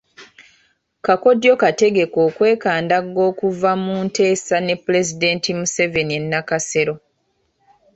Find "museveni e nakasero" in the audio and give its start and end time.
5.59-6.95